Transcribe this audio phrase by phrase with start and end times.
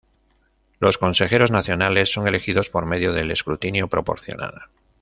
[0.79, 4.63] Los consejeros nacionales son elegidos por medio del escrutinio proporcional.